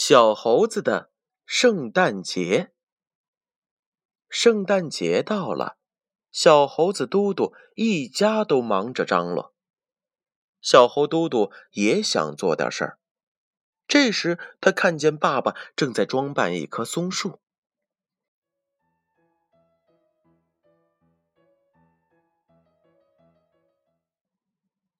[0.00, 1.10] 小猴子的
[1.44, 2.72] 圣诞节，
[4.28, 5.76] 圣诞节到了，
[6.30, 9.52] 小猴子嘟嘟一家都忙着张罗。
[10.60, 12.98] 小猴嘟嘟也想做点事儿，
[13.88, 17.40] 这时他看见爸爸正在装扮一棵松树。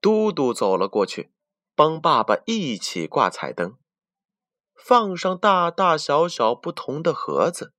[0.00, 1.30] 嘟嘟走了过去，
[1.76, 3.76] 帮爸爸一起挂彩灯。
[4.82, 7.74] 放上大大小小不同的盒子。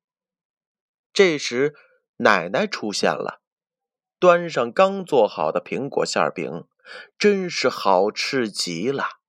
[1.12, 1.76] 这时，
[2.18, 3.42] 奶奶出现了，
[4.18, 6.68] 端上刚做好的苹果馅饼，
[7.18, 9.20] 真是好吃极了。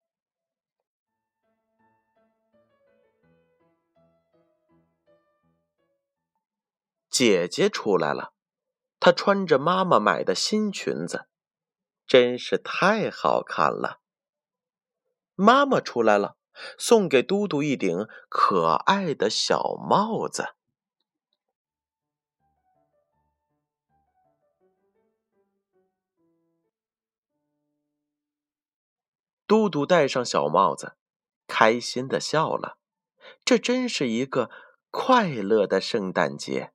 [7.10, 8.32] 姐姐出来了，
[9.00, 11.26] 她穿着妈妈买的新裙子，
[12.06, 14.00] 真是太好看了。
[15.34, 16.36] 妈妈出来了。
[16.78, 20.54] 送给嘟嘟一顶可爱的小帽子。
[29.46, 30.96] 嘟嘟戴上小帽子，
[31.46, 32.78] 开心的笑了。
[33.44, 34.50] 这真是一个
[34.90, 36.72] 快乐的圣诞节。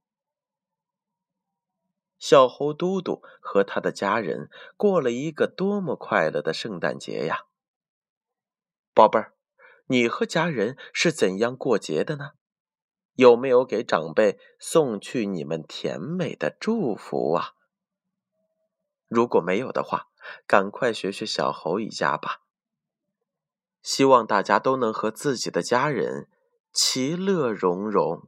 [2.19, 7.45] 小猴嘟嘟和他的家人过了一个多么快乐的圣诞节呀，
[8.93, 9.36] 宝贝儿。
[9.87, 12.31] 你和家人是怎样过节的呢？
[13.15, 17.53] 有没有给长辈送去你们甜美的祝福啊？
[19.07, 20.09] 如果没有的话，
[20.45, 22.41] 赶快学学小猴一家吧。
[23.81, 26.27] 希望大家都能和自己的家人
[26.71, 28.27] 其乐融融。